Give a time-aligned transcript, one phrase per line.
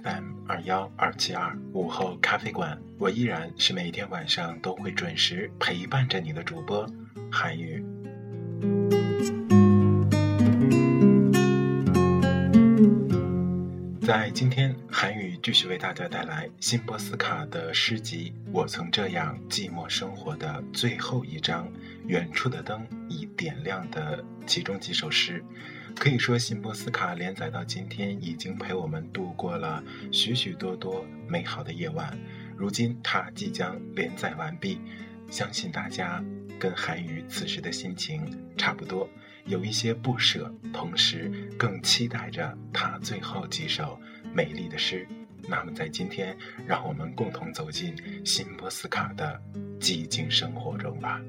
[0.00, 6.88] FM 二幺二七二午后咖啡馆，我依然是每天晚上都会准时陪伴着你的主播
[7.30, 7.84] 韩宇。
[14.00, 21.66] 在今天，韩宇继续为大家带来辛波斯卡的诗集《我曾这样寂寞生活》的最后一章
[22.06, 25.44] 《远处的灯已点亮》的其中几首诗。
[25.94, 32.18] 可以说，辛波斯卡连载到今天，已经陪我们度过了许许多多美好的夜晚。
[32.56, 34.80] 如今，它即将连载完毕，
[35.30, 36.22] 相信大家
[36.58, 39.08] 跟韩宇此时的心情差不多，
[39.46, 43.98] 有一些不舍，同时更期待着他最后几首
[44.34, 45.06] 美丽的诗。
[45.48, 49.40] 那么，在今天，让我们共同走进辛波斯卡的
[49.80, 51.20] 寂静生活中吧。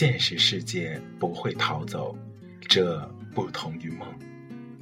[0.00, 2.16] 现实世界不会逃走，
[2.58, 4.08] 这不同于梦。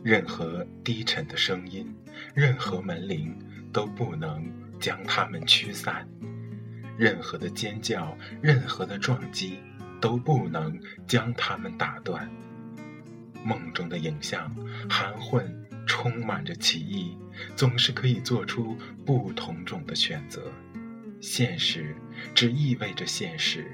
[0.04, 1.92] 任何低沉的声音，
[2.36, 3.36] 任何门铃
[3.72, 4.48] 都不能
[4.78, 6.06] 将它们驱散；
[6.96, 9.58] 任何的尖叫，任何的撞击
[10.00, 12.30] 都不能将它们打断。
[13.42, 14.54] 梦中的影像
[14.88, 15.52] 含混，
[15.84, 17.18] 充满着奇异，
[17.56, 20.44] 总是可以做出不同种的选择。
[21.20, 21.96] 现实
[22.36, 23.66] 只意味着现实，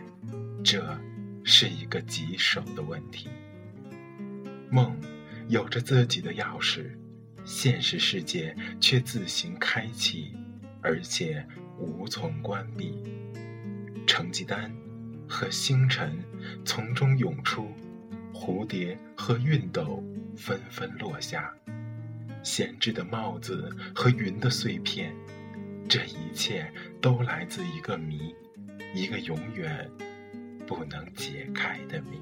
[0.64, 0.98] 这
[1.44, 3.28] 是一个棘手的问题。
[4.70, 4.98] 梦
[5.48, 6.90] 有着自己的钥匙，
[7.44, 10.34] 现实世界却自行开启，
[10.82, 11.46] 而且
[11.78, 12.98] 无从关闭。
[14.06, 14.74] 成绩单
[15.28, 16.18] 和星辰
[16.64, 17.70] 从中涌出，
[18.32, 20.02] 蝴蝶和熨斗
[20.36, 21.52] 纷纷落下，
[22.42, 25.14] 闲置的帽子和云的碎片。
[25.88, 28.34] 这一切都来自一个谜，
[28.94, 29.90] 一个永远
[30.66, 32.18] 不能解开的谜。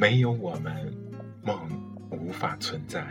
[0.00, 0.92] 没有我们，
[1.42, 1.58] 梦
[2.10, 3.06] 无法存在。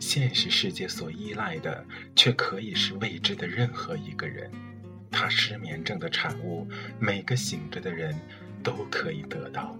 [0.00, 1.84] 现实世界所依赖的，
[2.16, 4.50] 却可以是未知的任何一个人。
[5.28, 6.66] 失眠症的产物，
[6.98, 8.18] 每个醒着的人
[8.62, 9.76] 都可以得到。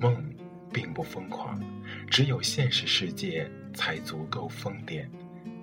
[0.00, 0.34] 梦
[0.72, 1.60] 并不疯狂，
[2.10, 5.08] 只有现实世界才足够疯癫，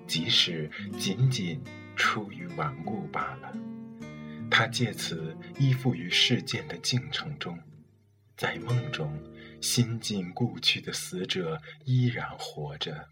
[0.06, 1.62] 即使仅仅
[1.94, 3.52] 出于顽固罢了。
[4.50, 7.58] 他借此依附于事件的进程中，
[8.36, 9.18] 在梦中，
[9.60, 13.08] 心境故去的死者依然活着。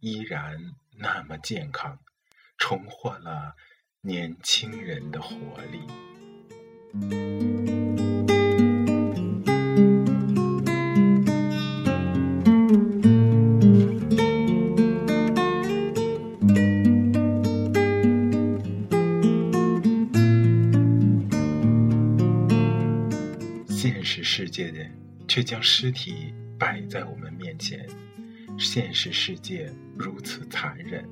[0.00, 0.56] 依然
[0.96, 1.98] 那么健康，
[2.56, 3.56] 重获了
[4.00, 5.34] 年轻人的活
[5.72, 5.80] 力。
[23.68, 24.88] 现实世界的
[25.26, 27.84] 却将尸体摆在我们面前。
[28.56, 31.04] 现实世界如此残忍，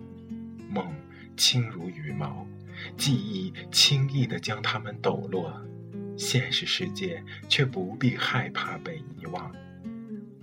[0.71, 0.95] 梦
[1.37, 2.47] 轻如羽毛，
[2.97, 5.61] 记忆轻易地将它们抖落。
[6.17, 9.55] 现实世界却不必害怕被遗忘。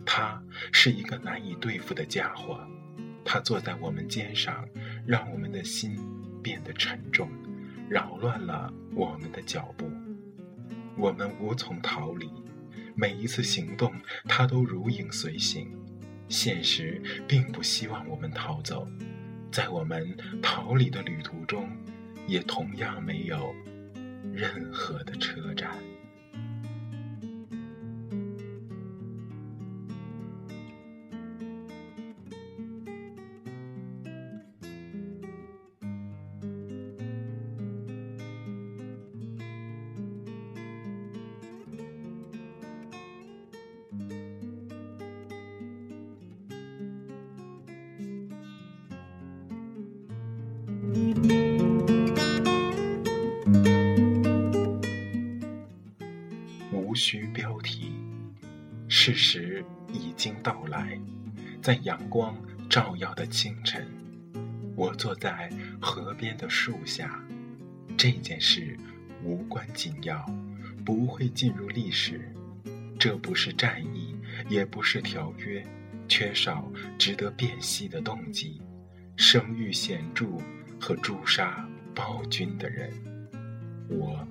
[0.06, 0.40] 他
[0.72, 2.60] 是一个难以对付的家伙，
[3.26, 4.68] 他坐在我们肩上，
[5.06, 5.98] 让我们的心
[6.44, 7.28] 变得沉重，
[7.90, 9.90] 扰乱了我们的脚步。
[10.96, 12.30] 我们无从逃离，
[12.94, 13.92] 每一次行动，
[14.26, 15.72] 他都如影随形。
[16.30, 18.88] 现实并不希望我们逃走，
[19.52, 21.68] 在我们逃离的旅途中，
[22.28, 23.54] 也同样没有
[24.34, 25.72] 任何的车站。
[59.06, 60.98] 事实已经到来。
[61.62, 62.34] 在阳光
[62.70, 63.86] 照耀的清晨，
[64.78, 65.52] 我坐在
[65.82, 67.22] 河边的树下。
[67.98, 68.78] 这件事
[69.22, 70.26] 无关紧要，
[70.86, 72.34] 不会进入历史。
[72.98, 74.16] 这不是战役，
[74.48, 75.62] 也不是条约，
[76.08, 78.62] 缺少值得辨析的动机。
[79.18, 80.28] 声誉显著
[80.80, 82.90] 和诛杀暴君的人，
[83.90, 84.26] 我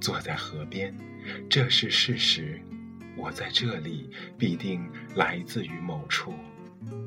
[0.00, 0.92] 坐在河边，
[1.48, 2.60] 这是事实。
[3.16, 6.34] 我在这里必定来自于某处，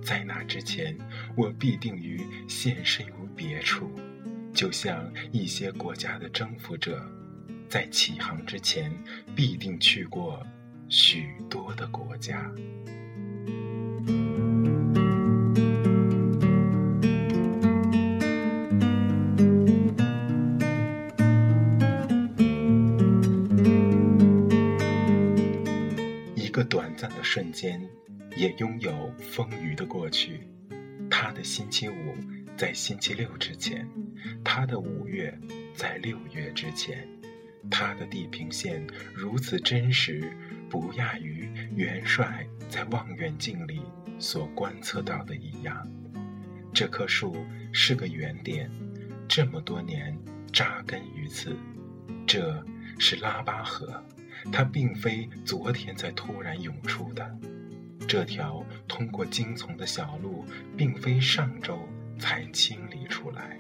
[0.03, 0.97] 在那之前，
[1.35, 3.91] 我必定于现身于别处，
[4.53, 7.01] 就像一些国家的征服者，
[7.67, 8.91] 在起航之前
[9.35, 10.45] 必定去过
[10.89, 12.51] 许多的国家。
[27.31, 27.79] 瞬间，
[28.35, 30.47] 也拥有丰腴的过去。
[31.11, 32.15] 他的星期五
[32.57, 33.87] 在星期六之前，
[34.43, 35.39] 他的五月
[35.75, 37.07] 在六月之前，
[37.69, 38.83] 他的地平线
[39.13, 40.35] 如此真实，
[40.71, 43.79] 不亚于元帅在望远镜里
[44.17, 45.87] 所观测到的一样。
[46.73, 48.71] 这棵树是个原点，
[49.27, 50.17] 这么多年
[50.51, 51.55] 扎根于此。
[52.25, 52.65] 这
[52.97, 54.03] 是拉巴河。
[54.51, 57.37] 它并非昨天才突然涌出的，
[58.07, 60.45] 这条通过荆丛的小路，
[60.77, 61.87] 并非上周
[62.17, 63.59] 才清理出来。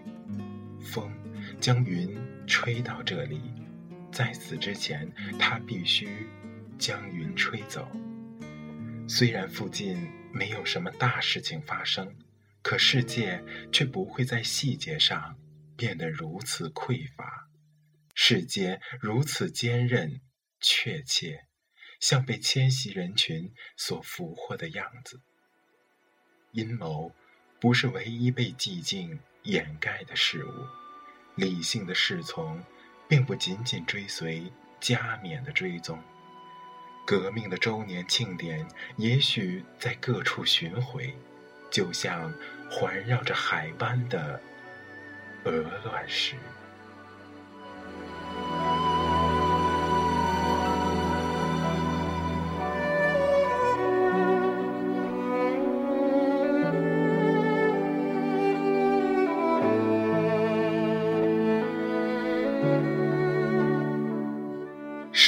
[0.81, 1.11] 风
[1.59, 2.17] 将云
[2.47, 3.41] 吹到这里，
[4.11, 6.27] 在此之前，它必须
[6.77, 7.87] 将云吹走。
[9.07, 9.97] 虽然附近
[10.31, 12.15] 没有什么大事情发生，
[12.61, 15.35] 可世界却不会在细节上
[15.75, 17.49] 变得如此匮乏，
[18.15, 20.21] 世界如此坚韧。
[20.59, 21.45] 确切，
[21.99, 25.21] 像被迁徙人群所俘获的样子。
[26.51, 27.13] 阴谋
[27.59, 30.51] 不是唯一被寂静掩盖的事物。
[31.35, 32.63] 理性的侍从，
[33.07, 36.01] 并不仅仅追随加冕的追踪。
[37.05, 41.15] 革命的周年庆典，也许在各处巡回，
[41.71, 42.33] 就像
[42.69, 44.41] 环绕着海湾的
[45.45, 45.51] 鹅
[45.85, 46.35] 卵石。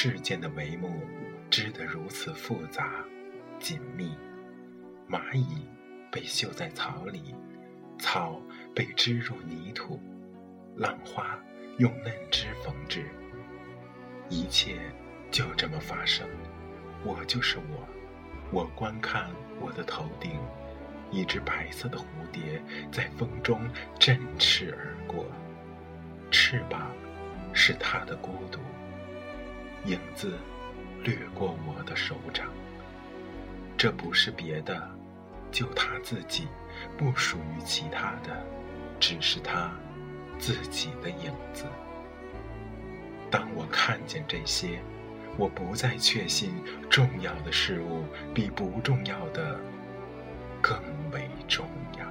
[0.04, 1.00] 世间的帷幕
[1.48, 3.06] 织得如此复杂、
[3.60, 4.18] 紧密。
[5.08, 5.70] 蚂蚁
[6.12, 7.36] 被绣在草里，
[8.00, 8.42] 草
[8.74, 10.02] 被织入泥土，
[10.76, 11.40] 浪花
[11.78, 13.06] 用嫩枝缝制。
[14.28, 14.80] 一切
[15.30, 16.28] 就这么发生。
[17.04, 17.88] 我就是我。
[18.52, 19.30] 我观看
[19.60, 20.32] 我的头顶，
[21.12, 22.60] 一只白色的蝴蝶
[22.92, 23.62] 在风中
[24.00, 25.28] 振翅而过，
[26.32, 26.92] 翅膀
[27.54, 28.60] 是它的孤独。
[29.86, 30.38] 影子
[31.04, 32.48] 掠过我的手掌，
[33.78, 34.90] 这不是别的，
[35.52, 36.48] 就他自己，
[36.98, 38.46] 不属于其他的，
[39.00, 39.72] 只是他
[40.38, 41.66] 自己的影子。
[43.32, 44.80] 当我看见这些，
[45.38, 46.54] 我不再确信
[46.90, 49.60] 重要的事物比不重要的
[50.62, 50.78] 更
[51.12, 51.66] 为重
[51.98, 52.11] 要。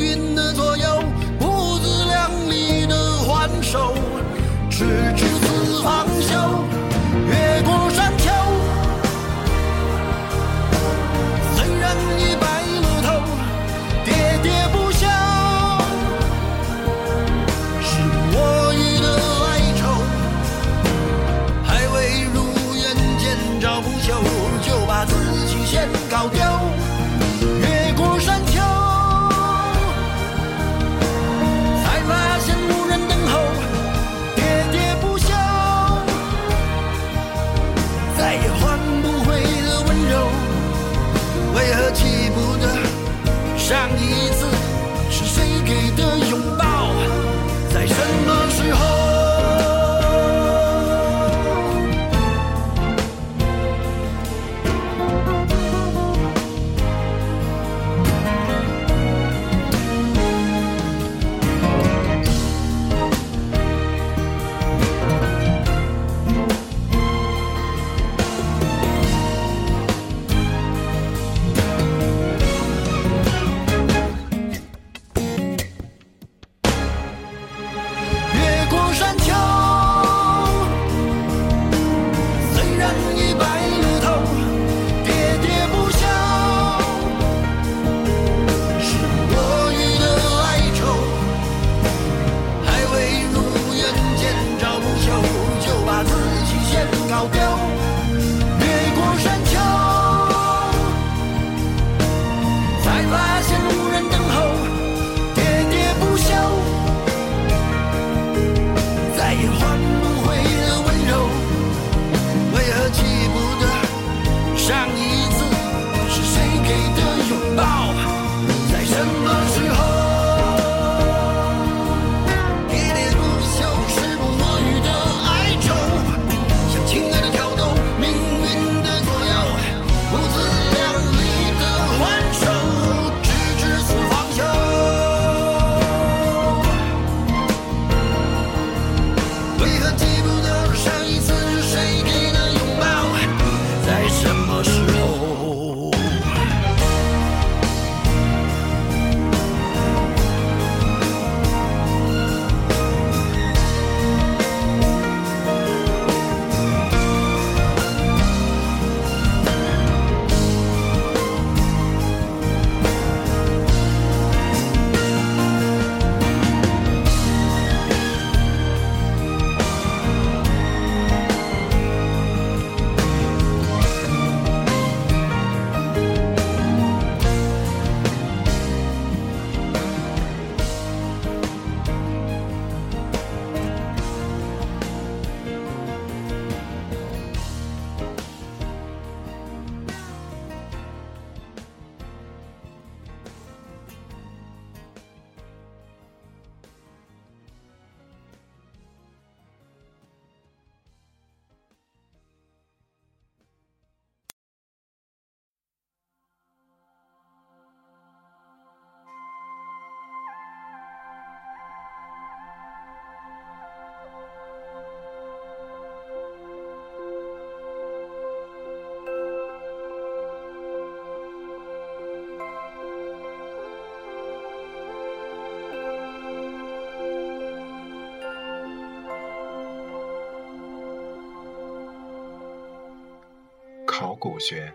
[234.41, 234.73] 学。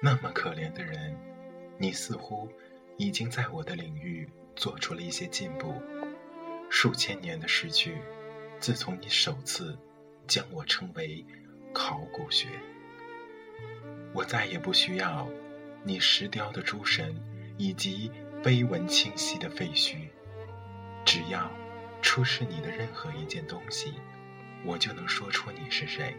[0.00, 1.18] 那么可怜的人，
[1.78, 2.48] 你似乎
[2.96, 5.82] 已经在我的领域做出了一些进步。
[6.68, 7.96] 数千年的失去，
[8.60, 9.76] 自从你首次
[10.26, 11.24] 将我称为
[11.72, 12.48] 考古学，
[14.12, 15.28] 我再也不需要
[15.82, 17.14] 你石雕的诸神
[17.56, 18.10] 以及
[18.42, 20.08] 碑文清晰的废墟。
[21.04, 21.50] 只要
[22.02, 23.94] 出示你的任何一件东西，
[24.64, 26.14] 我就能说出你是谁。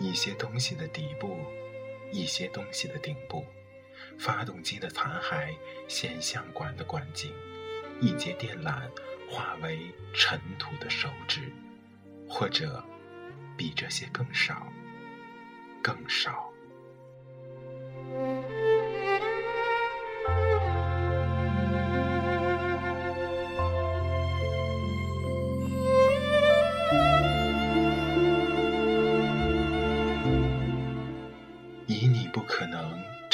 [0.00, 1.46] 一些东西的底部，
[2.10, 3.46] 一些东西的顶部，
[4.18, 5.54] 发动机的残骸，
[5.86, 7.32] 显像管的管径，
[8.00, 8.90] 一节电缆。
[9.32, 9.78] 化为
[10.12, 11.52] 尘土的手指，
[12.28, 12.84] 或者
[13.56, 14.66] 比这些更少，
[15.80, 16.49] 更少。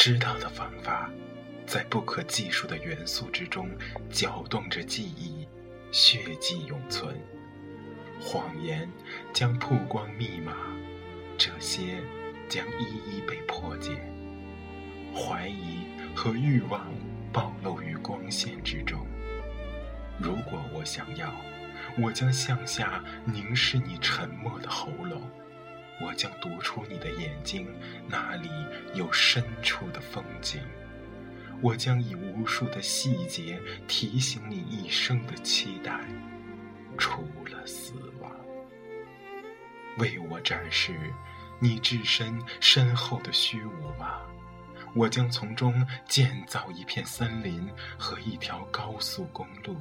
[0.06, 1.10] 知道的方法，
[1.66, 3.68] 在不可计数的元素之中
[4.08, 5.48] 搅动着记忆。
[5.90, 7.12] 血迹永存，
[8.20, 8.88] 谎言
[9.32, 10.52] 将曝光密码，
[11.36, 12.00] 这些
[12.48, 14.00] 将一一被破解。
[15.12, 16.88] 怀疑和欲望
[17.32, 19.04] 暴露于光线之中。
[20.20, 21.34] 如果我想要，
[21.98, 25.20] 我将向下凝视你沉默的喉咙，
[26.00, 27.66] 我将读出你的眼睛
[28.08, 28.50] 哪里
[28.94, 30.60] 有深处的风景。
[31.62, 36.00] 我将以无数的细节提醒你一生的期待，
[36.98, 38.30] 除了死亡，
[39.96, 40.94] 为我展示
[41.58, 44.20] 你置身身后的虚无吧。
[44.94, 47.66] 我将从中建造一片森林
[47.98, 49.76] 和一条高速公路，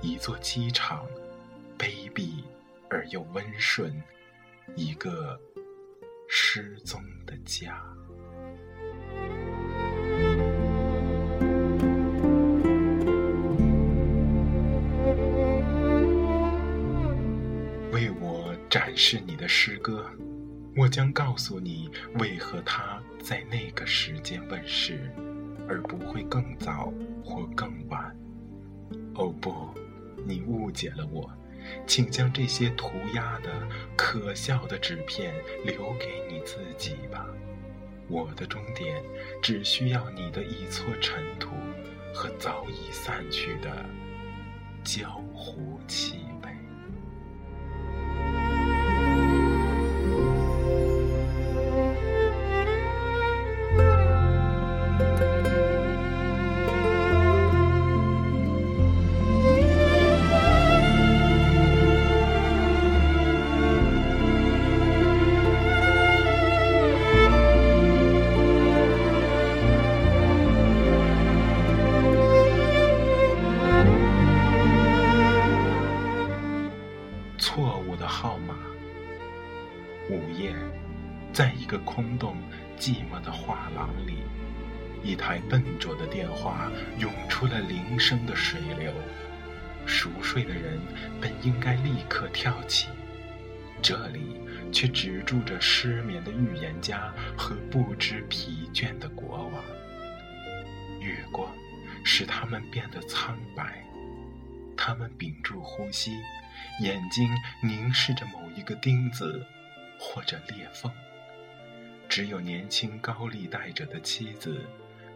[0.00, 1.04] 一座机场，
[1.76, 2.44] 卑鄙
[2.88, 4.00] 而又温顺，
[4.76, 5.40] 一个
[6.28, 7.82] 失踪的家。
[17.92, 20.10] 为我展示你的诗歌，
[20.76, 24.98] 我将告诉你为何它在那个时间问世，
[25.68, 28.16] 而不会更早或更晚。
[29.14, 29.54] 哦不，
[30.26, 31.30] 你误解了我，
[31.86, 33.50] 请将这些涂鸦的
[33.96, 37.26] 可笑的纸片留给你自己吧。
[38.08, 39.02] 我的终点
[39.40, 41.50] 只需要你的一撮尘土
[42.12, 43.84] 和早已散去的
[44.82, 46.33] 焦糊气。
[80.10, 80.54] 午夜，
[81.32, 82.36] 在一个空洞、
[82.78, 84.18] 寂寞的画廊里，
[85.02, 88.92] 一台笨拙的电话涌出了铃声的水流。
[89.86, 90.78] 熟睡的人
[91.20, 92.88] 本应该立刻跳起，
[93.82, 94.40] 这里
[94.72, 99.62] 却只住着失眠的预言家和不知疲倦的国王。
[101.00, 101.50] 月光
[102.02, 103.84] 使他们变得苍白，
[104.76, 106.12] 他们屏住呼吸，
[106.80, 107.28] 眼睛
[107.62, 109.46] 凝视着某一个钉子
[110.04, 110.92] 或者裂缝。
[112.08, 114.60] 只有年轻高利贷者的妻子，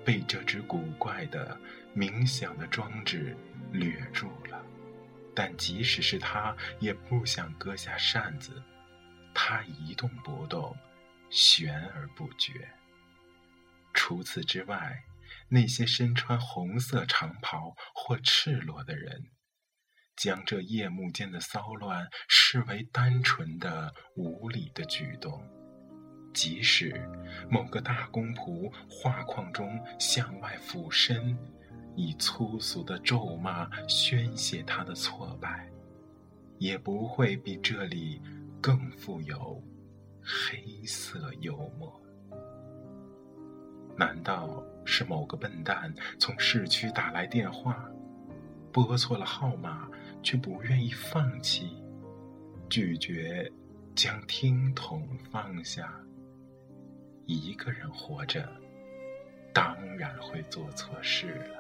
[0.03, 1.57] 被这只古怪的
[1.95, 3.37] 冥想的装置
[3.71, 4.65] 掠住了。
[5.35, 8.63] 但即使是他，也不想割下扇子。
[9.35, 10.75] 他一动不动，
[11.29, 12.69] 悬而不决。
[13.93, 15.05] 除此之外，
[15.49, 19.27] 那些身穿红色长袍或赤裸的人，
[20.19, 25.43] 将这夜幕间的骚乱视为单纯的无理的举动。
[26.35, 26.95] 即使
[27.51, 31.37] 某个大公仆画框中向外俯身，
[31.97, 35.69] 以粗俗的咒骂宣泄他的挫败，
[36.59, 38.21] 也不会比这里
[38.61, 39.61] 更富有
[40.23, 42.01] 黑色幽默。
[43.97, 47.85] 难道是某个笨蛋从市区打来电话，
[48.71, 49.89] 拨错了号码，
[50.23, 51.77] 却不愿意放弃，
[52.69, 53.51] 拒绝
[53.95, 55.93] 将听筒放下？
[57.27, 58.49] 一个人活着，
[59.53, 61.58] 当然会做错事了。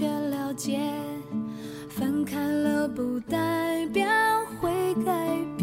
[0.00, 0.80] 却了解，
[1.90, 4.02] 分开了不代表
[4.58, 5.12] 会改
[5.58, 5.59] 变。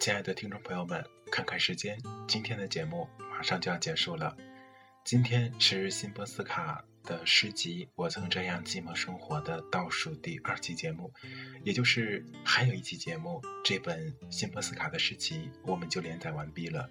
[0.00, 4.36] 亲爱的听众朋友们，看看时间，今天的节目马上就要结束了。
[5.04, 11.12] 今天是辛波斯卡的诗集《我曾这样寂寞生活》的倒数第二期节目，
[11.64, 16.88] 也就是还有一期节目，这本辛波斯卡的诗集我们就连载完毕了。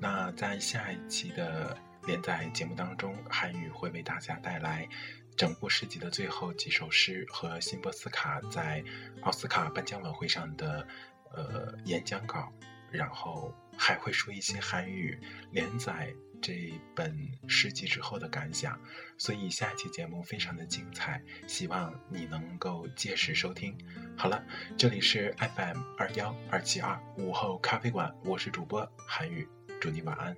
[0.00, 4.88] 那在下一期的连载节目当中，韩语会为大家带来
[5.36, 8.82] 整部诗集的最后几首诗和辛波斯卡在
[9.20, 10.86] 奥斯卡颁奖晚会上的
[11.36, 12.52] 呃演讲稿，
[12.90, 15.18] 然后还会说一些韩语
[15.50, 17.16] 连载这本
[17.48, 18.78] 诗集之后的感想，
[19.16, 23.76] 所以下一期节目非常的精彩，希望你能够届时收听。
[24.16, 24.44] 好了，
[24.76, 29.48] 这里是 FM 二幺二七二午后咖啡馆，我是主播韩语，
[29.80, 30.36] 祝你晚安，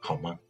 [0.00, 0.47] 好梦。